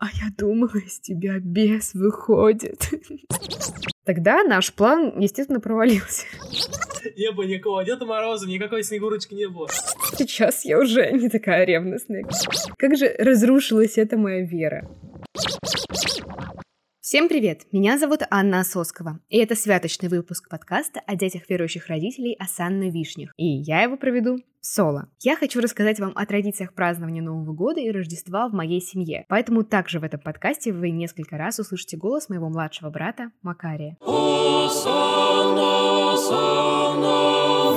А 0.00 0.06
я 0.14 0.30
думала, 0.36 0.78
из 0.78 0.98
тебя 0.98 1.38
бес 1.38 1.92
выходит. 1.92 2.88
Тогда 4.04 4.42
наш 4.42 4.72
план, 4.72 5.20
естественно, 5.20 5.60
провалился. 5.60 6.24
Не 7.16 7.30
было 7.32 7.44
никакого 7.44 7.84
Деда 7.84 8.06
Мороза, 8.06 8.48
никакой 8.48 8.82
Снегурочки 8.82 9.34
не 9.34 9.46
было. 9.46 9.68
Сейчас 10.16 10.64
я 10.64 10.78
уже 10.78 11.12
не 11.12 11.28
такая 11.28 11.64
ревностная. 11.64 12.24
Как 12.78 12.96
же 12.96 13.14
разрушилась 13.18 13.98
эта 13.98 14.16
моя 14.16 14.40
вера. 14.40 14.88
Всем 17.10 17.28
привет! 17.28 17.62
Меня 17.72 17.98
зовут 17.98 18.20
Анна 18.30 18.62
Соскова, 18.62 19.18
и 19.28 19.38
это 19.38 19.56
святочный 19.56 20.08
выпуск 20.08 20.48
подкаста 20.48 21.00
о 21.08 21.16
детях 21.16 21.42
верующих 21.50 21.88
родителей 21.88 22.36
Асанны 22.38 22.88
Вишнях, 22.88 23.32
и 23.36 23.46
я 23.46 23.82
его 23.82 23.96
проведу 23.96 24.38
соло. 24.60 25.08
Я 25.18 25.34
хочу 25.34 25.60
рассказать 25.60 25.98
вам 25.98 26.12
о 26.14 26.24
традициях 26.24 26.72
празднования 26.72 27.20
Нового 27.20 27.52
года 27.52 27.80
и 27.80 27.90
Рождества 27.90 28.48
в 28.48 28.52
моей 28.52 28.80
семье, 28.80 29.24
поэтому 29.28 29.64
также 29.64 29.98
в 29.98 30.04
этом 30.04 30.20
подкасте 30.20 30.72
вы 30.72 30.90
несколько 30.90 31.36
раз 31.36 31.58
услышите 31.58 31.96
голос 31.96 32.28
моего 32.28 32.48
младшего 32.48 32.90
брата 32.90 33.32
Макария. 33.42 33.96
Асанна, 34.06 34.92
Асанна, 36.12 37.74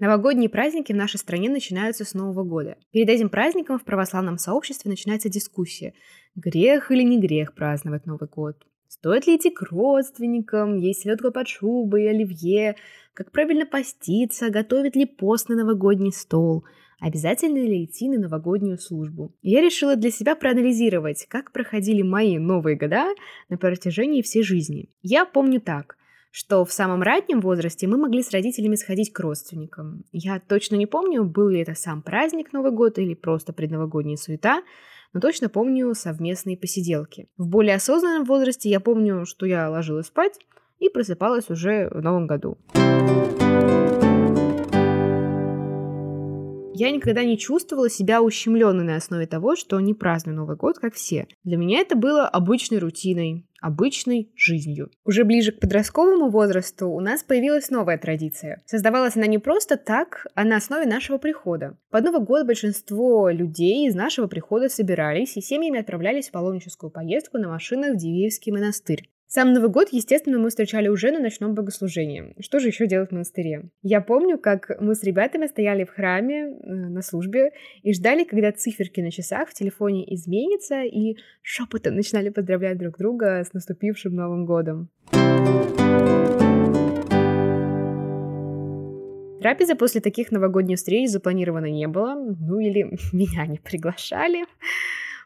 Новогодние 0.00 0.48
праздники 0.48 0.94
в 0.94 0.96
нашей 0.96 1.18
стране 1.18 1.50
начинаются 1.50 2.06
с 2.06 2.14
Нового 2.14 2.42
года. 2.42 2.78
Перед 2.90 3.10
этим 3.10 3.28
праздником 3.28 3.78
в 3.78 3.84
православном 3.84 4.38
сообществе 4.38 4.90
начинается 4.90 5.28
дискуссия, 5.28 5.92
грех 6.34 6.90
или 6.90 7.02
не 7.02 7.20
грех 7.20 7.54
праздновать 7.54 8.06
Новый 8.06 8.26
год. 8.26 8.56
Стоит 8.88 9.26
ли 9.26 9.36
идти 9.36 9.50
к 9.50 9.60
родственникам, 9.60 10.76
есть 10.76 11.02
селедка 11.02 11.30
под 11.30 11.48
шубой, 11.48 12.08
оливье, 12.08 12.76
как 13.12 13.30
правильно 13.30 13.66
поститься, 13.66 14.48
готовит 14.48 14.96
ли 14.96 15.04
пост 15.04 15.50
на 15.50 15.56
новогодний 15.56 16.12
стол, 16.12 16.64
обязательно 16.98 17.58
ли 17.58 17.84
идти 17.84 18.08
на 18.08 18.18
новогоднюю 18.18 18.78
службу. 18.78 19.34
Я 19.42 19.60
решила 19.60 19.96
для 19.96 20.10
себя 20.10 20.34
проанализировать, 20.34 21.26
как 21.28 21.52
проходили 21.52 22.00
мои 22.00 22.38
новые 22.38 22.78
года 22.78 23.04
на 23.50 23.58
протяжении 23.58 24.22
всей 24.22 24.44
жизни. 24.44 24.88
Я 25.02 25.26
помню 25.26 25.60
так 25.60 25.98
что 26.30 26.64
в 26.64 26.72
самом 26.72 27.02
раннем 27.02 27.40
возрасте 27.40 27.86
мы 27.86 27.96
могли 27.96 28.22
с 28.22 28.30
родителями 28.30 28.76
сходить 28.76 29.12
к 29.12 29.20
родственникам. 29.20 30.04
Я 30.12 30.40
точно 30.40 30.76
не 30.76 30.86
помню, 30.86 31.24
был 31.24 31.48
ли 31.48 31.60
это 31.60 31.74
сам 31.74 32.02
праздник 32.02 32.52
Новый 32.52 32.72
год 32.72 32.98
или 32.98 33.14
просто 33.14 33.52
предновогодняя 33.52 34.16
суета, 34.16 34.62
но 35.12 35.20
точно 35.20 35.48
помню 35.48 35.92
совместные 35.94 36.56
посиделки. 36.56 37.28
В 37.36 37.48
более 37.48 37.74
осознанном 37.74 38.24
возрасте 38.24 38.70
я 38.70 38.78
помню, 38.78 39.26
что 39.26 39.44
я 39.44 39.68
ложилась 39.68 40.06
спать 40.06 40.38
и 40.78 40.88
просыпалась 40.88 41.50
уже 41.50 41.88
в 41.90 42.00
Новом 42.00 42.26
году. 42.26 42.58
Я 46.72 46.90
никогда 46.92 47.24
не 47.24 47.36
чувствовала 47.36 47.90
себя 47.90 48.22
ущемленной 48.22 48.84
на 48.84 48.96
основе 48.96 49.26
того, 49.26 49.54
что 49.54 49.78
не 49.80 49.92
праздную 49.92 50.34
Новый 50.34 50.56
год, 50.56 50.78
как 50.78 50.94
все. 50.94 51.26
Для 51.44 51.58
меня 51.58 51.80
это 51.80 51.94
было 51.94 52.26
обычной 52.26 52.78
рутиной, 52.78 53.44
обычной 53.60 54.30
жизнью. 54.34 54.90
Уже 55.04 55.24
ближе 55.24 55.52
к 55.52 55.60
подростковому 55.60 56.30
возрасту 56.30 56.88
у 56.88 57.00
нас 57.00 57.22
появилась 57.22 57.70
новая 57.70 57.98
традиция. 57.98 58.62
Создавалась 58.66 59.16
она 59.16 59.26
не 59.26 59.38
просто 59.38 59.76
так, 59.76 60.26
а 60.34 60.44
на 60.44 60.56
основе 60.56 60.86
нашего 60.86 61.18
прихода. 61.18 61.76
Под 61.90 62.04
Новый 62.04 62.22
год 62.22 62.46
большинство 62.46 63.28
людей 63.28 63.88
из 63.88 63.94
нашего 63.94 64.26
прихода 64.26 64.68
собирались 64.68 65.36
и 65.36 65.40
семьями 65.40 65.80
отправлялись 65.80 66.28
в 66.28 66.32
паломническую 66.32 66.90
поездку 66.90 67.38
на 67.38 67.48
машинах 67.48 67.94
в 67.94 67.96
Дивеевский 67.96 68.52
монастырь. 68.52 69.08
Сам 69.32 69.52
Новый 69.52 69.70
год, 69.70 69.90
естественно, 69.92 70.40
мы 70.40 70.48
встречали 70.48 70.88
уже 70.88 71.12
на 71.12 71.20
ночном 71.20 71.54
богослужении. 71.54 72.34
Что 72.40 72.58
же 72.58 72.66
еще 72.66 72.88
делать 72.88 73.10
в 73.10 73.12
монастыре? 73.12 73.70
Я 73.80 74.00
помню, 74.00 74.38
как 74.38 74.76
мы 74.80 74.96
с 74.96 75.04
ребятами 75.04 75.46
стояли 75.46 75.84
в 75.84 75.90
храме 75.90 76.46
э, 76.48 76.68
на 76.68 77.00
службе 77.00 77.52
и 77.84 77.94
ждали, 77.94 78.24
когда 78.24 78.50
циферки 78.50 79.00
на 79.00 79.12
часах 79.12 79.50
в 79.50 79.54
телефоне 79.54 80.12
изменятся, 80.16 80.82
и 80.82 81.14
шепотом 81.42 81.94
начинали 81.94 82.30
поздравлять 82.30 82.76
друг 82.78 82.98
друга 82.98 83.44
с 83.44 83.52
наступившим 83.52 84.16
Новым 84.16 84.46
годом. 84.46 84.88
Трапеза 89.40 89.76
после 89.76 90.00
таких 90.00 90.32
новогодних 90.32 90.78
встреч 90.78 91.08
запланирована 91.08 91.66
не 91.66 91.86
было, 91.86 92.16
ну 92.16 92.58
или 92.58 92.82
меня 93.12 93.46
не 93.46 93.58
приглашали. 93.58 94.44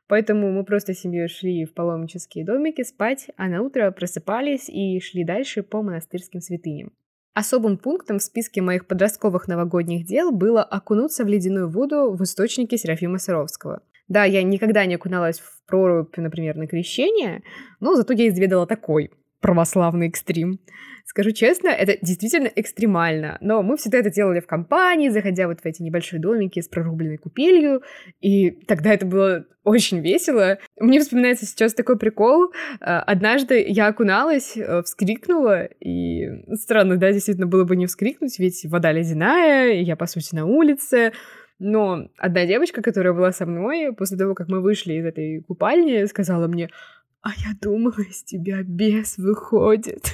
Поэтому 0.07 0.53
мы 0.53 0.65
просто 0.65 0.93
с 0.93 1.01
семьей 1.01 1.29
шли 1.29 1.65
в 1.65 1.73
паломнические 1.73 2.45
домики 2.45 2.83
спать, 2.83 3.29
а 3.37 3.49
на 3.49 3.63
утро 3.63 3.91
просыпались 3.91 4.69
и 4.69 5.01
шли 5.01 5.25
дальше 5.25 5.63
по 5.63 5.83
монастырским 5.83 6.41
святыням. 6.41 6.93
Особым 7.33 7.79
пунктом 7.79 8.19
в 8.19 8.23
списке 8.23 8.63
моих 8.63 8.87
подростковых 8.87 9.49
новогодних 9.49 10.07
дел 10.07 10.31
было 10.31 10.63
окунуться 10.63 11.25
в 11.25 11.29
ледяную 11.29 11.69
воду 11.69 12.13
в 12.13 12.23
источнике 12.23 12.77
Серафима 12.77 13.19
Саровского. 13.19 13.83
Да, 14.07 14.25
я 14.25 14.43
никогда 14.43 14.85
не 14.85 14.97
окуналась 14.97 15.41
в 15.41 15.65
прорубь, 15.67 16.17
например, 16.17 16.57
на 16.57 16.67
крещение, 16.67 17.43
но 17.81 17.97
зато 17.97 18.13
я 18.13 18.29
изведала 18.29 18.67
такой 18.67 19.11
православный 19.45 20.09
экстрим. 20.09 20.59
Скажу 21.05 21.33
честно, 21.33 21.69
это 21.69 21.99
действительно 22.01 22.49
экстремально, 22.57 23.37
но 23.43 23.63
мы 23.63 23.77
всегда 23.77 23.99
это 23.99 24.09
делали 24.11 24.41
в 24.41 24.47
компании, 24.47 25.11
заходя 25.11 25.49
вот 25.49 25.61
в 25.61 25.67
эти 25.67 25.83
небольшие 25.83 26.19
домики 26.19 26.61
с 26.61 26.67
прорубленной 26.67 27.19
купелью, 27.19 27.83
и 28.23 28.53
тогда 28.67 28.95
это 28.95 29.05
было 29.05 29.45
очень 29.63 30.01
весело. 30.01 30.57
Мне 30.81 30.99
вспоминается 31.01 31.45
сейчас 31.45 31.75
такой 31.75 31.99
прикол. 31.99 32.55
Э, 32.81 33.01
однажды 33.01 33.63
я 33.69 33.89
окуналась, 33.89 34.57
э, 34.57 34.83
вскрикнула, 34.83 35.65
и 35.79 36.27
странно, 36.55 36.97
да, 36.97 37.13
действительно 37.13 37.47
было 37.47 37.65
бы 37.65 37.77
не 37.77 37.85
вскрикнуть, 37.85 38.39
ведь 38.39 38.65
вода 38.65 38.93
ледяная, 38.93 39.75
и 39.75 39.85
я, 39.85 39.95
по 39.97 40.07
сути, 40.07 40.35
на 40.35 40.47
улице, 40.47 41.13
но 41.59 42.09
одна 42.19 42.47
девочка, 42.47 42.83
которая 42.83 43.13
была 43.13 43.31
со 43.31 43.47
мной, 43.47 43.93
после 43.93 44.19
того, 44.19 44.35
как 44.35 44.49
мы 44.49 44.61
вышли 44.61 44.95
из 44.95 45.05
этой 45.05 45.43
купальни, 45.43 46.05
сказала 46.07 46.49
мне, 46.49 46.71
а 47.25 47.31
я 47.39 47.55
думала, 47.61 48.01
из 48.01 48.23
тебя 48.23 48.63
бес 48.63 49.17
выходит. 49.17 50.13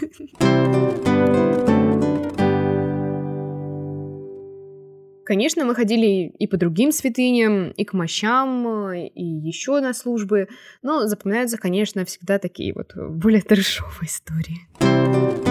Конечно, 5.25 5.65
мы 5.65 5.75
ходили 5.75 6.29
и 6.39 6.47
по 6.47 6.57
другим 6.57 6.93
святыням, 6.93 7.71
и 7.71 7.85
к 7.85 7.93
мощам, 7.95 8.93
и 8.93 9.23
еще 9.23 9.81
на 9.81 9.93
службы, 9.93 10.49
но 10.83 11.07
запоминаются, 11.07 11.59
конечно, 11.59 12.05
всегда 12.05 12.39
такие 12.39 12.73
вот 12.75 12.95
более 12.95 13.43
трешовые 13.43 14.07
истории. 14.07 15.50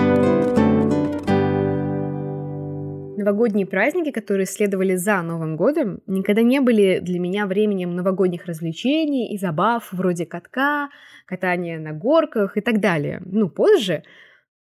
Новогодние 3.20 3.68
праздники, 3.68 4.12
которые 4.12 4.46
следовали 4.46 4.96
за 4.96 5.22
Новым 5.22 5.58
годом, 5.58 6.00
никогда 6.08 6.42
не 6.42 6.62
были 6.62 7.00
для 7.00 7.20
меня 7.20 7.48
временем 7.48 7.94
новогодних 7.94 8.46
развлечений 8.46 9.34
и 9.34 9.38
забав 9.38 9.92
вроде 9.92 10.26
катка, 10.26 10.88
катания 11.26 11.78
на 11.80 11.92
горках 11.92 12.56
и 12.56 12.62
так 12.62 12.80
далее. 12.80 13.22
Ну, 13.26 13.50
позже. 13.50 14.04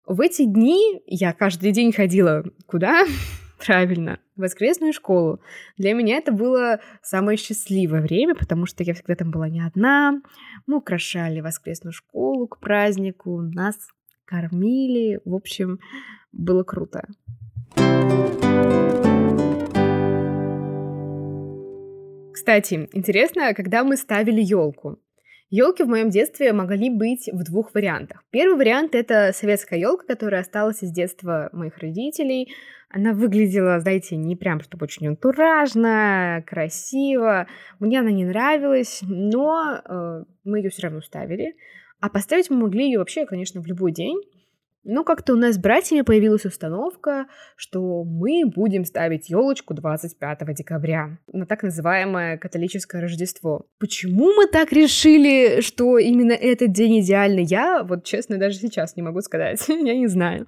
В 0.05 0.19
эти 0.19 0.43
дни 0.43 1.01
я 1.05 1.31
каждый 1.31 1.71
день 1.71 1.93
ходила 1.93 2.43
куда? 2.65 3.05
Правильно, 3.65 4.19
в 4.35 4.41
воскресную 4.41 4.91
школу. 4.91 5.39
Для 5.77 5.93
меня 5.93 6.17
это 6.17 6.33
было 6.33 6.81
самое 7.01 7.37
счастливое 7.37 8.01
время, 8.01 8.35
потому 8.35 8.65
что 8.65 8.83
я 8.83 8.93
всегда 8.93 9.15
там 9.15 9.31
была 9.31 9.47
не 9.47 9.61
одна. 9.61 10.21
Мы 10.67 10.79
украшали 10.79 11.39
воскресную 11.39 11.93
школу 11.93 12.45
к 12.45 12.59
празднику, 12.59 13.39
нас 13.39 13.77
кормили. 14.25 15.21
В 15.23 15.33
общем, 15.33 15.79
было 16.33 16.63
круто. 16.63 17.07
Кстати, 22.49 22.89
интересно, 22.93 23.53
когда 23.53 23.83
мы 23.83 23.95
ставили 23.95 24.41
елку. 24.41 24.97
Елки 25.51 25.83
в 25.83 25.87
моем 25.87 26.09
детстве 26.09 26.51
могли 26.51 26.89
быть 26.89 27.29
в 27.31 27.43
двух 27.43 27.75
вариантах. 27.75 28.23
Первый 28.31 28.57
вариант 28.57 28.95
это 28.95 29.33
советская 29.35 29.77
елка, 29.77 30.07
которая 30.07 30.41
осталась 30.41 30.81
из 30.81 30.89
детства 30.89 31.51
моих 31.53 31.77
родителей. 31.77 32.51
Она 32.89 33.13
выглядела, 33.13 33.79
знаете, 33.79 34.15
не 34.15 34.35
прям 34.35 34.61
чтобы 34.61 34.85
очень 34.85 35.09
антуражно, 35.09 36.43
красиво. 36.47 37.45
Мне 37.79 37.99
она 37.99 38.09
не 38.09 38.25
нравилась, 38.25 39.01
но 39.03 39.83
э, 39.87 40.23
мы 40.43 40.57
ее 40.57 40.71
все 40.71 40.87
равно 40.87 41.01
ставили. 41.01 41.55
А 41.99 42.09
поставить 42.09 42.49
мы 42.49 42.55
могли 42.55 42.85
ее 42.85 42.97
вообще, 42.97 43.27
конечно, 43.27 43.61
в 43.61 43.67
любой 43.67 43.91
день. 43.91 44.19
Но 44.83 45.03
как-то 45.03 45.33
у 45.33 45.35
нас 45.35 45.55
с 45.55 45.57
братьями 45.57 46.01
появилась 46.01 46.45
установка, 46.45 47.27
что 47.57 48.03
мы 48.05 48.43
будем 48.45 48.85
ставить 48.85 49.29
елочку 49.29 49.73
25 49.73 50.55
декабря 50.55 51.17
на 51.31 51.45
так 51.45 51.63
называемое 51.63 52.37
католическое 52.37 53.01
Рождество. 53.01 53.65
Почему 53.77 54.33
мы 54.33 54.47
так 54.47 54.71
решили, 54.71 55.59
что 55.61 55.97
именно 55.97 56.31
этот 56.31 56.71
день 56.71 57.01
идеальный? 57.01 57.43
Я, 57.43 57.83
вот 57.83 58.05
честно, 58.05 58.37
даже 58.37 58.57
сейчас 58.57 58.95
не 58.95 59.03
могу 59.03 59.21
сказать. 59.21 59.63
Я 59.67 59.95
не 59.95 60.07
знаю. 60.07 60.47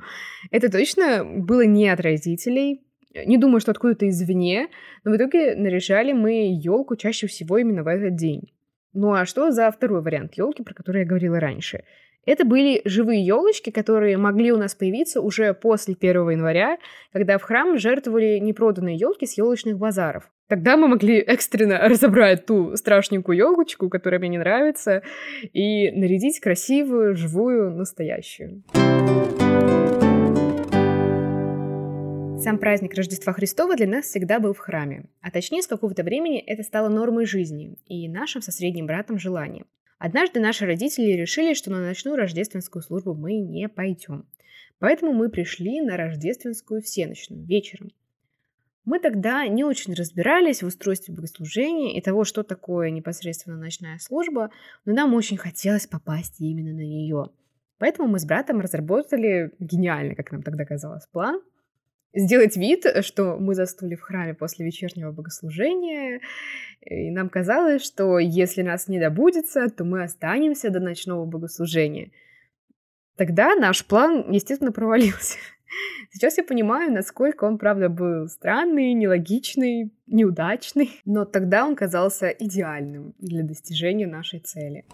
Это 0.50 0.72
точно 0.72 1.26
было 1.26 1.66
не 1.66 1.90
от 1.90 2.00
родителей. 2.00 2.82
Не 3.14 3.38
думаю, 3.38 3.60
что 3.60 3.72
откуда-то 3.72 4.08
извне, 4.08 4.70
но 5.04 5.12
в 5.12 5.18
итоге 5.18 5.56
наряжали 5.56 6.14
мы 6.14 6.58
елку 6.58 6.96
чаще 6.96 7.28
всего 7.28 7.58
именно 7.58 7.84
в 7.84 7.88
этот 7.88 8.16
день. 8.16 8.54
Ну 8.94 9.14
а 9.14 9.26
что 9.26 9.52
за 9.52 9.70
второй 9.72 10.02
вариант 10.02 10.36
елки, 10.36 10.64
про 10.64 10.74
который 10.74 11.02
я 11.02 11.08
говорила 11.08 11.40
раньше? 11.40 11.84
Это 12.26 12.46
были 12.46 12.82
живые 12.86 13.26
елочки, 13.26 13.72
которые 13.72 14.16
могли 14.16 14.52
у 14.52 14.58
нас 14.58 14.76
появиться 14.76 15.22
уже 15.22 15.56
после 15.56 15.96
1 16.00 16.30
января, 16.30 16.78
когда 17.12 17.40
в 17.40 17.42
храм 17.42 17.80
жертвовали 17.80 18.38
непроданные 18.38 18.96
елки 18.96 19.26
с 19.26 19.38
елочных 19.38 19.80
базаров. 19.80 20.30
Тогда 20.48 20.78
мы 20.78 20.88
могли 20.88 21.18
экстренно 21.18 21.80
разобрать 21.90 22.46
ту 22.46 22.76
страшненькую 22.76 23.38
елочку, 23.38 23.90
которая 23.90 24.20
мне 24.20 24.30
не 24.30 24.38
нравится, 24.38 25.02
и 25.52 25.90
нарядить 25.92 26.40
красивую, 26.40 27.16
живую, 27.16 27.72
настоящую. 27.72 28.64
Сам 32.40 32.58
праздник 32.58 32.94
Рождества 32.96 33.34
Христова 33.34 33.76
для 33.76 33.88
нас 33.88 34.06
всегда 34.06 34.40
был 34.40 34.54
в 34.54 34.60
храме, 34.60 35.06
а 35.22 35.32
точнее 35.32 35.62
с 35.62 35.68
какого-то 35.68 36.04
времени 36.04 36.40
это 36.40 36.64
стало 36.64 36.90
нормой 36.90 37.26
жизни 37.26 37.78
и 37.86 38.08
нашим 38.10 38.42
со 38.42 38.52
средним 38.52 38.88
братом 38.88 39.20
желанием. 39.20 39.66
Однажды 40.02 40.40
наши 40.40 40.66
родители 40.66 41.12
решили, 41.12 41.54
что 41.54 41.70
на 41.70 41.80
ночную 41.80 42.18
рождественскую 42.18 42.82
службу 42.82 43.14
мы 43.14 43.36
не 43.36 43.70
пойдем. 43.70 44.26
Поэтому 44.80 45.14
мы 45.14 45.30
пришли 45.30 45.80
на 45.80 45.96
рождественскую 45.96 46.82
всеночную 46.82 47.46
вечером. 47.46 47.92
Мы 48.84 49.00
тогда 49.00 49.46
не 49.46 49.64
очень 49.64 49.94
разбирались 49.94 50.64
в 50.64 50.66
устройстве 50.66 51.14
богослужения 51.14 51.96
и 51.96 52.02
того, 52.02 52.24
что 52.24 52.42
такое 52.42 52.90
непосредственно 52.90 53.58
ночная 53.58 54.00
служба, 54.00 54.50
но 54.86 54.94
нам 54.94 55.14
очень 55.14 55.38
хотелось 55.38 55.86
попасть 55.86 56.42
именно 56.42 56.74
на 56.74 56.82
нее. 56.82 57.30
Поэтому 57.78 58.08
мы 58.08 58.18
с 58.18 58.26
братом 58.26 58.60
разработали 58.60 59.52
гениальный, 59.60 60.16
как 60.16 60.32
нам 60.32 60.42
тогда 60.42 60.66
казалось, 60.66 61.06
план 61.12 61.44
сделать 62.14 62.58
вид, 62.58 62.86
что 63.02 63.38
мы 63.38 63.56
застули 63.56 63.96
в 63.96 64.02
храме 64.02 64.34
после 64.34 64.66
вечернего 64.66 65.12
богослужения, 65.12 66.22
и 66.82 67.12
нам 67.12 67.30
казалось, 67.30 67.84
что 67.84 68.18
если 68.20 68.64
нас 68.64 68.88
не 68.88 69.00
добудется, 69.00 69.70
то 69.70 69.84
мы 69.84 70.04
останемся 70.04 70.70
до 70.70 70.80
ночного 70.80 71.26
богослужения. 71.26 72.12
Тогда 73.18 73.56
наш 73.56 73.86
план, 73.86 74.32
естественно, 74.32 74.72
провалился. 74.72 75.38
Сейчас 76.12 76.38
я 76.38 76.44
понимаю, 76.44 76.92
насколько 76.92 77.46
он, 77.46 77.60
правда, 77.60 77.88
был 77.88 78.28
странный, 78.28 78.94
нелогичный, 78.94 79.92
неудачный, 80.08 81.02
но 81.06 81.26
тогда 81.26 81.66
он 81.66 81.76
казался 81.76 82.30
идеальным 82.30 83.14
для 83.20 83.44
достижения 83.44 84.08
нашей 84.08 84.40
цели. 84.40 84.86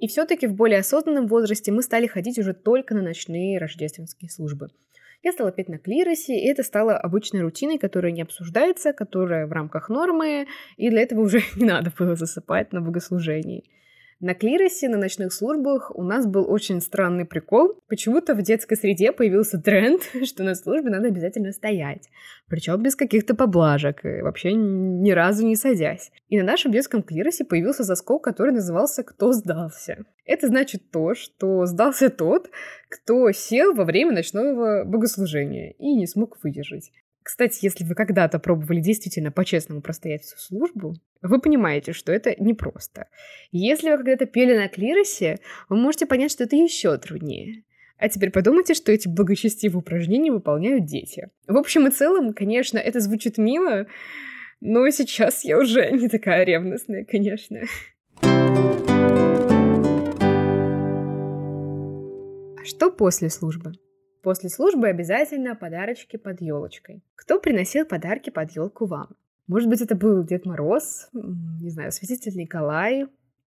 И 0.00 0.06
все-таки 0.06 0.46
в 0.46 0.54
более 0.54 0.80
осознанном 0.80 1.26
возрасте 1.28 1.70
мы 1.70 1.82
стали 1.82 2.06
ходить 2.06 2.38
уже 2.38 2.52
только 2.52 2.94
на 2.94 3.02
ночные 3.02 3.58
рождественские 3.58 4.30
службы. 4.30 4.68
Я 5.24 5.32
стала 5.32 5.50
петь 5.50 5.70
на 5.70 5.78
клиросе, 5.78 6.38
и 6.38 6.46
это 6.46 6.62
стало 6.62 6.98
обычной 6.98 7.40
рутиной, 7.40 7.78
которая 7.78 8.12
не 8.12 8.20
обсуждается, 8.20 8.92
которая 8.92 9.46
в 9.46 9.52
рамках 9.52 9.88
нормы, 9.88 10.46
и 10.76 10.90
для 10.90 11.00
этого 11.00 11.22
уже 11.22 11.40
не 11.56 11.64
надо 11.64 11.90
было 11.98 12.14
засыпать 12.14 12.74
на 12.74 12.82
богослужении. 12.82 13.64
На 14.20 14.34
клиросе, 14.34 14.88
на 14.88 14.96
ночных 14.96 15.32
службах 15.32 15.90
у 15.94 16.02
нас 16.02 16.26
был 16.26 16.50
очень 16.50 16.80
странный 16.80 17.24
прикол. 17.24 17.80
Почему-то 17.88 18.34
в 18.34 18.42
детской 18.42 18.76
среде 18.76 19.12
появился 19.12 19.60
тренд, 19.60 20.02
что 20.24 20.44
на 20.44 20.54
службе 20.54 20.90
надо 20.90 21.08
обязательно 21.08 21.52
стоять. 21.52 22.08
Причем 22.48 22.82
без 22.82 22.96
каких-то 22.96 23.34
поблажек, 23.34 24.04
и 24.04 24.22
вообще 24.22 24.52
ни 24.52 25.10
разу 25.10 25.46
не 25.46 25.56
садясь. 25.56 26.12
И 26.28 26.38
на 26.38 26.44
нашем 26.44 26.72
детском 26.72 27.02
клиросе 27.02 27.44
появился 27.44 27.82
заскок, 27.82 28.22
который 28.22 28.52
назывался 28.52 29.02
«Кто 29.02 29.32
сдался?». 29.32 30.04
Это 30.24 30.46
значит 30.46 30.90
то, 30.90 31.14
что 31.14 31.66
сдался 31.66 32.08
тот, 32.08 32.50
кто 32.88 33.30
сел 33.32 33.74
во 33.74 33.84
время 33.84 34.12
ночного 34.12 34.84
богослужения 34.84 35.72
и 35.78 35.94
не 35.94 36.06
смог 36.06 36.38
выдержать. 36.42 36.90
Кстати, 37.24 37.64
если 37.64 37.84
вы 37.84 37.94
когда-то 37.94 38.38
пробовали 38.38 38.80
действительно 38.80 39.32
по-честному 39.32 39.80
простоять 39.80 40.24
всю 40.24 40.36
службу, 40.36 40.94
вы 41.22 41.40
понимаете, 41.40 41.94
что 41.94 42.12
это 42.12 42.34
непросто. 42.38 43.08
Если 43.50 43.90
вы 43.90 43.96
когда-то 43.96 44.26
пели 44.26 44.54
на 44.54 44.68
клиросе, 44.68 45.38
вы 45.70 45.76
можете 45.76 46.04
понять, 46.04 46.30
что 46.30 46.44
это 46.44 46.54
еще 46.54 46.98
труднее. 46.98 47.64
А 47.96 48.10
теперь 48.10 48.30
подумайте, 48.30 48.74
что 48.74 48.92
эти 48.92 49.08
благочестивые 49.08 49.78
упражнения 49.78 50.32
выполняют 50.32 50.84
дети. 50.84 51.30
В 51.48 51.56
общем 51.56 51.86
и 51.86 51.90
целом, 51.90 52.34
конечно, 52.34 52.76
это 52.76 53.00
звучит 53.00 53.38
мило, 53.38 53.86
но 54.60 54.90
сейчас 54.90 55.44
я 55.44 55.58
уже 55.58 55.90
не 55.92 56.10
такая 56.10 56.44
ревностная, 56.44 57.06
конечно. 57.06 57.62
А 62.60 62.64
что 62.66 62.90
после 62.90 63.30
службы? 63.30 63.72
После 64.24 64.48
службы 64.48 64.88
обязательно 64.88 65.54
подарочки 65.54 66.16
под 66.16 66.40
елочкой. 66.40 67.02
Кто 67.14 67.38
приносил 67.38 67.84
подарки 67.84 68.30
под 68.30 68.52
елку 68.52 68.86
вам? 68.86 69.10
Может 69.46 69.68
быть, 69.68 69.82
это 69.82 69.94
был 69.94 70.24
Дед 70.24 70.46
Мороз, 70.46 71.10
не 71.12 71.68
знаю, 71.68 71.92
Святитель 71.92 72.34
Николай, 72.34 73.06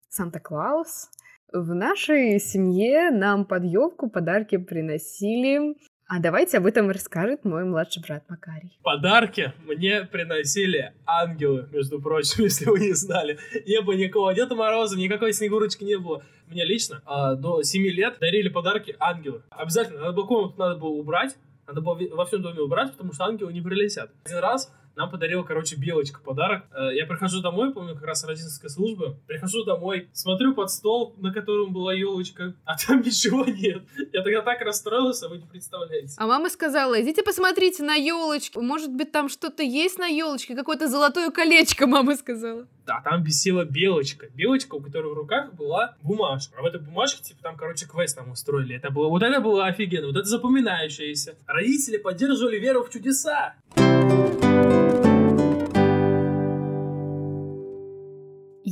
Санта-Клаус. 0.09 1.09
В 1.51 1.73
нашей 1.73 2.39
семье 2.39 3.09
нам 3.09 3.45
под 3.45 3.63
елку 3.63 4.07
подарки 4.07 4.57
приносили 4.57 5.75
а 6.07 6.19
давайте 6.19 6.57
об 6.57 6.65
этом 6.65 6.89
расскажет 6.89 7.43
мой 7.43 7.65
младший 7.65 8.01
брат 8.01 8.23
Макарий. 8.29 8.77
Подарки 8.81 9.53
мне 9.65 10.03
приносили 10.03 10.93
ангелы, 11.05 11.67
между 11.71 12.01
прочим, 12.01 12.43
если 12.45 12.65
вы 12.65 12.79
не 12.79 12.93
знали. 12.93 13.37
Не 13.65 13.81
было 13.81 13.93
никакого 13.93 14.33
Деда 14.33 14.55
Мороза, 14.55 14.97
никакой 14.97 15.33
Снегурочки 15.33 15.83
не 15.83 15.97
было. 15.97 16.23
Мне 16.47 16.63
лично 16.63 17.01
а, 17.05 17.35
до 17.35 17.61
7 17.61 17.83
лет 17.87 18.17
дарили 18.21 18.47
подарки 18.47 18.95
ангелы. 18.99 19.43
Обязательно, 19.49 19.99
надо 19.99 20.13
было 20.13 20.25
комнату 20.25 20.55
надо 20.57 20.79
было 20.79 20.89
убрать, 20.89 21.35
надо 21.67 21.81
было 21.81 21.99
во 22.13 22.25
всем 22.25 22.41
доме 22.41 22.61
убрать, 22.61 22.91
потому 22.93 23.11
что 23.11 23.25
ангелы 23.25 23.51
не 23.51 23.61
прилетят. 23.61 24.09
Один 24.23 24.37
раз 24.37 24.71
нам 24.97 25.11
подарил, 25.11 25.43
короче, 25.43 25.75
Белочка 25.75 26.19
подарок. 26.19 26.63
Э, 26.75 26.89
я 26.93 27.05
прихожу 27.05 27.39
домой, 27.41 27.71
помню, 27.71 27.93
как 27.93 28.03
раз 28.03 28.25
родительская 28.25 28.69
служба. 28.69 29.15
Прихожу 29.27 29.63
домой, 29.63 30.09
смотрю 30.11 30.55
под 30.55 30.71
стол, 30.71 31.13
на 31.17 31.31
котором 31.31 31.71
была 31.71 31.93
елочка, 31.93 32.55
а 32.65 32.75
там 32.75 33.01
ничего 33.05 33.45
нет. 33.45 33.83
Я 34.11 34.23
тогда 34.23 34.41
так 34.41 34.61
расстроился, 34.61 35.29
вы 35.29 35.37
не 35.37 35.45
представляете. 35.45 36.15
А 36.17 36.25
мама 36.25 36.49
сказала, 36.49 36.99
идите 36.99 37.21
посмотрите 37.21 37.83
на 37.83 37.93
елочку. 37.93 38.61
Может 38.61 38.91
быть, 38.91 39.11
там 39.11 39.29
что-то 39.29 39.61
есть 39.61 39.99
на 39.99 40.07
елочке, 40.07 40.55
какое-то 40.55 40.87
золотое 40.87 41.29
колечко, 41.29 41.85
мама 41.87 42.15
сказала. 42.15 42.65
Да, 42.87 43.01
там 43.03 43.21
висела 43.21 43.65
белочка. 43.65 44.27
Белочка, 44.33 44.75
у 44.75 44.81
которой 44.81 45.13
в 45.13 45.15
руках 45.15 45.53
была 45.53 45.95
бумажка. 46.01 46.55
А 46.57 46.63
в 46.63 46.65
этой 46.65 46.81
бумажке, 46.81 47.21
типа, 47.21 47.43
там, 47.43 47.55
короче, 47.55 47.85
квест 47.85 48.17
нам 48.17 48.31
устроили. 48.31 48.75
Это 48.75 48.89
было, 48.89 49.09
вот 49.09 49.21
это 49.21 49.39
было 49.41 49.67
офигенно, 49.67 50.07
вот 50.07 50.15
это 50.15 50.27
запоминающееся. 50.27 51.35
Родители 51.45 51.97
поддерживали 51.97 52.57
веру 52.57 52.83
в 52.83 52.89
чудеса. 52.89 53.53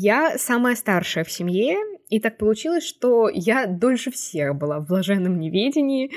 Я 0.07 0.37
самая 0.37 0.75
старшая 0.75 1.23
в 1.23 1.31
семье, 1.31 1.77
и 2.09 2.19
так 2.19 2.37
получилось, 2.37 2.83
что 2.83 3.27
я 3.27 3.65
дольше 3.65 4.11
всех 4.11 4.55
была 4.55 4.79
в 4.79 4.85
блаженном 4.85 5.39
неведении 5.39 6.11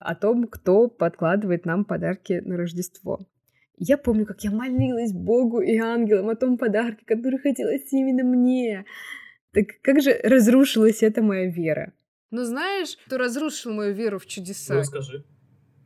о 0.00 0.16
том, 0.16 0.48
кто 0.48 0.88
подкладывает 0.88 1.64
нам 1.64 1.84
подарки 1.84 2.42
на 2.44 2.56
Рождество. 2.56 3.20
Я 3.76 3.98
помню, 3.98 4.26
как 4.26 4.42
я 4.42 4.50
молилась 4.50 5.12
Богу 5.12 5.60
и 5.60 5.78
ангелам 5.78 6.28
о 6.28 6.34
том 6.34 6.58
подарке, 6.58 7.04
который 7.06 7.38
хотелось 7.38 7.92
именно 7.92 8.24
мне. 8.24 8.84
Так 9.52 9.80
как 9.80 10.02
же 10.02 10.18
разрушилась 10.24 11.04
эта 11.04 11.22
моя 11.22 11.48
вера? 11.48 11.92
Ну 12.32 12.42
знаешь, 12.42 12.98
кто 13.06 13.16
разрушил 13.16 13.72
мою 13.72 13.94
веру 13.94 14.18
в 14.18 14.26
чудеса? 14.26 14.74
Ну, 14.74 14.82
скажи. 14.82 15.24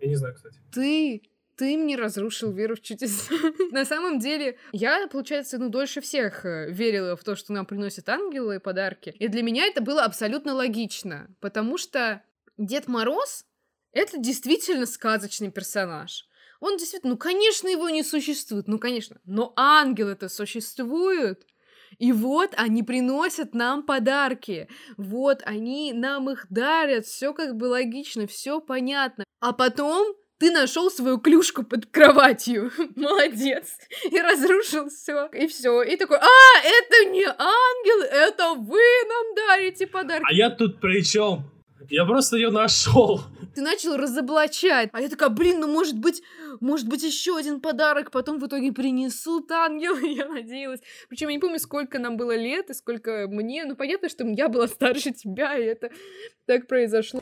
Я 0.01 0.09
не 0.09 0.17
знаю, 0.17 0.35
кстати. 0.35 0.57
Ты 0.73 1.21
ты 1.57 1.77
мне 1.77 1.97
разрушил 1.97 2.53
веру 2.53 2.77
в 2.77 2.81
чудеса. 2.81 3.35
На 3.71 3.85
самом 3.85 4.19
деле, 4.19 4.59
я, 4.73 5.07
получается, 5.09 5.59
ну, 5.59 5.69
дольше 5.69 6.01
всех 6.01 6.45
э, 6.45 6.71
верила 6.71 7.17
в 7.17 7.25
то, 7.25 7.37
что 7.37 7.53
нам 7.53 7.67
приносят 7.67 8.09
ангелы 8.09 8.57
и 8.57 8.61
подарки. 8.61 9.15
И 9.19 9.29
для 9.29 9.43
меня 9.43 9.67
это 9.67 9.81
было 9.81 10.05
абсолютно 10.05 10.55
логично, 10.55 11.29
потому 11.41 11.79
что 11.79 12.23
Дед 12.57 12.89
Мороз— 12.89 13.45
это 13.93 14.19
действительно 14.19 14.87
сказочный 14.87 15.51
персонаж. 15.51 16.29
Он 16.61 16.77
действительно, 16.77 17.13
ну, 17.13 17.19
конечно, 17.19 17.69
его 17.69 17.91
не 17.91 18.03
существует, 18.03 18.69
ну, 18.69 18.79
конечно, 18.79 19.21
но 19.25 19.53
ангелы-то 19.57 20.29
существуют. 20.29 21.47
И 21.99 22.13
вот 22.13 22.55
они 22.57 22.83
приносят 22.83 23.55
нам 23.55 23.85
подарки. 23.85 24.69
Вот 24.97 25.43
они 25.45 25.93
нам 25.93 26.31
их 26.31 26.47
дарят. 26.51 27.07
Все 27.07 27.33
как 27.33 27.57
бы 27.57 27.67
логично, 27.67 28.27
все 28.27 28.61
понятно. 28.61 29.25
А 29.41 29.53
потом 29.53 30.15
ты 30.45 30.51
нашел 30.51 30.91
свою 30.91 31.17
клюшку 31.17 31.63
под 31.63 31.87
кроватью. 31.87 32.71
Молодец. 32.97 33.79
И 34.11 34.21
разрушил 34.21 34.91
все. 34.91 35.29
И 35.33 35.47
все. 35.47 35.83
И 35.83 35.97
такой, 35.97 36.19
а, 36.19 36.59
это 36.63 37.11
не 37.11 37.25
ангел, 37.25 38.03
это 38.03 38.53
вы 38.53 38.83
нам 39.09 39.35
дарите 39.35 39.87
подарки. 39.87 40.27
А 40.29 40.35
я 40.35 40.51
тут 40.51 40.81
при 40.83 41.03
чем? 41.03 41.51
Я 41.89 42.05
просто 42.05 42.37
ее 42.37 42.51
нашел. 42.51 43.23
Ты 43.55 43.63
начал 43.63 43.97
разоблачать. 43.97 44.91
А 44.93 45.01
я 45.01 45.09
такая, 45.09 45.31
блин, 45.31 45.61
ну 45.61 45.67
может 45.67 45.99
быть, 45.99 46.23
может 46.61 46.89
быть 46.89 47.03
еще 47.03 47.39
один 47.39 47.63
подарок 47.63 48.11
потом 48.11 48.39
в 48.39 48.47
итоге 48.47 48.71
принесут 48.71 49.51
ангелы, 49.51 50.09
я 50.15 50.29
надеялась. 50.29 50.81
Причем 51.09 51.29
я 51.29 51.37
не 51.37 51.41
помню, 51.41 51.59
сколько 51.59 51.99
нам 51.99 52.19
было 52.19 52.37
лет 52.37 52.69
и 52.69 52.75
сколько 52.75 53.29
мне. 53.31 53.65
Ну 53.65 53.77
понятно, 53.77 54.11
что 54.11 54.27
я 54.27 54.51
была 54.51 54.69
старше 54.69 55.13
тебя, 55.13 55.57
и 55.57 55.65
это 55.65 55.89
так 56.47 56.67
произошло. 56.67 57.21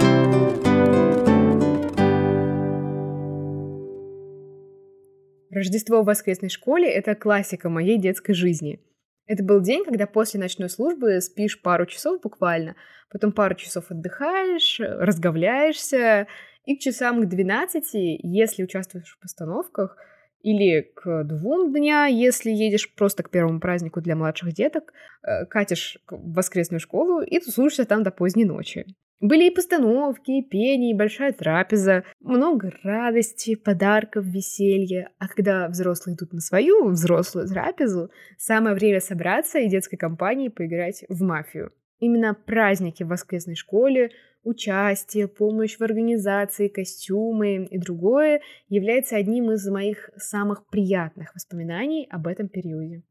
Рождество 5.52 6.00
в 6.00 6.06
воскресной 6.06 6.48
школе– 6.48 6.88
это 6.90 7.14
классика 7.14 7.68
моей 7.68 7.98
детской 7.98 8.32
жизни. 8.32 8.80
Это 9.26 9.44
был 9.44 9.60
день, 9.60 9.84
когда 9.84 10.06
после 10.06 10.40
ночной 10.40 10.70
службы 10.70 11.20
спишь 11.20 11.60
пару 11.60 11.84
часов 11.84 12.22
буквально, 12.22 12.74
потом 13.10 13.32
пару 13.32 13.54
часов 13.54 13.90
отдыхаешь, 13.90 14.80
разговляешься, 14.80 16.26
и 16.64 16.74
к 16.74 16.80
часам 16.80 17.20
к 17.20 17.28
12, 17.28 17.84
если 18.22 18.62
участвуешь 18.62 19.14
в 19.14 19.20
постановках, 19.20 19.98
или 20.40 20.90
к 20.94 21.22
двум 21.24 21.70
дня, 21.70 22.06
если 22.06 22.50
едешь 22.50 22.92
просто 22.94 23.22
к 23.22 23.30
первому 23.30 23.60
празднику 23.60 24.00
для 24.00 24.16
младших 24.16 24.54
деток, 24.54 24.94
э, 25.22 25.44
катишь 25.44 25.98
в 26.08 26.32
воскресную 26.32 26.80
школу 26.80 27.20
и 27.20 27.38
тусуешься 27.38 27.84
там 27.84 28.02
до 28.02 28.10
поздней 28.10 28.46
ночи. 28.46 28.86
Были 29.22 29.46
и 29.46 29.54
постановки, 29.54 30.32
и 30.32 30.42
пение, 30.42 30.90
и 30.90 30.96
большая 30.98 31.32
трапеза, 31.32 32.02
много 32.20 32.72
радости, 32.82 33.54
подарков, 33.54 34.24
веселья. 34.24 35.10
А 35.18 35.28
когда 35.28 35.68
взрослые 35.68 36.16
идут 36.16 36.32
на 36.32 36.40
свою 36.40 36.88
взрослую 36.88 37.46
трапезу, 37.46 38.10
самое 38.36 38.74
время 38.74 39.00
собраться 39.00 39.60
и 39.60 39.68
детской 39.68 39.96
компании 39.96 40.48
поиграть 40.48 41.04
в 41.08 41.22
мафию. 41.22 41.70
Именно 42.00 42.34
праздники 42.34 43.04
в 43.04 43.08
воскресной 43.10 43.54
школе, 43.54 44.10
участие, 44.42 45.28
помощь 45.28 45.76
в 45.76 45.82
организации, 45.82 46.66
костюмы 46.66 47.68
и 47.70 47.78
другое 47.78 48.40
является 48.68 49.14
одним 49.14 49.52
из 49.52 49.64
моих 49.68 50.10
самых 50.16 50.66
приятных 50.66 51.32
воспоминаний 51.32 52.08
об 52.10 52.26
этом 52.26 52.48
периоде. 52.48 53.04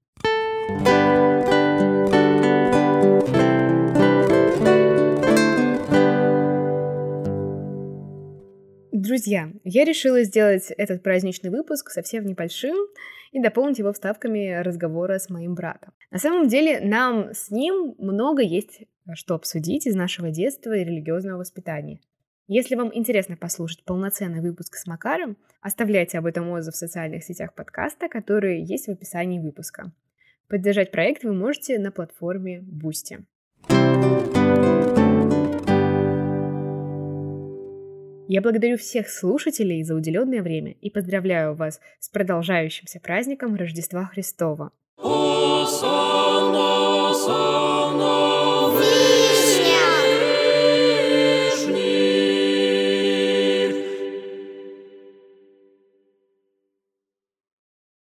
Друзья, 9.01 9.51
я 9.63 9.83
решила 9.83 10.21
сделать 10.21 10.69
этот 10.77 11.01
праздничный 11.01 11.49
выпуск 11.49 11.89
совсем 11.89 12.23
небольшим 12.23 12.77
и 13.31 13.41
дополнить 13.41 13.79
его 13.79 13.91
вставками 13.93 14.61
разговора 14.61 15.17
с 15.17 15.27
моим 15.27 15.55
братом. 15.55 15.91
На 16.11 16.19
самом 16.19 16.47
деле, 16.47 16.79
нам 16.81 17.33
с 17.33 17.49
ним 17.49 17.95
много 17.97 18.43
есть 18.43 18.81
что 19.15 19.33
обсудить 19.33 19.87
из 19.87 19.95
нашего 19.95 20.29
детства 20.29 20.73
и 20.73 20.83
религиозного 20.83 21.39
воспитания. 21.39 21.99
Если 22.47 22.75
вам 22.75 22.91
интересно 22.93 23.35
послушать 23.35 23.83
полноценный 23.85 24.39
выпуск 24.39 24.75
с 24.75 24.85
Макаром, 24.85 25.35
оставляйте 25.61 26.19
об 26.19 26.27
этом 26.27 26.47
отзыв 26.51 26.75
в 26.75 26.77
социальных 26.77 27.23
сетях 27.23 27.55
подкаста, 27.55 28.07
которые 28.07 28.63
есть 28.63 28.85
в 28.85 28.91
описании 28.91 29.39
выпуска. 29.39 29.91
Поддержать 30.47 30.91
проект 30.91 31.23
вы 31.23 31.33
можете 31.33 31.79
на 31.79 31.91
платформе 31.91 32.59
Boosty. 32.59 33.25
Я 38.33 38.39
благодарю 38.39 38.77
всех 38.77 39.09
слушателей 39.09 39.83
за 39.83 39.93
уделенное 39.93 40.41
время 40.41 40.71
и 40.79 40.89
поздравляю 40.89 41.53
вас 41.53 41.81
с 41.99 42.07
продолжающимся 42.07 43.01
праздником 43.01 43.55
Рождества 43.55 44.05
Христова. 44.05 44.71
Осанна, 44.97 47.09
осанна. 47.09 47.80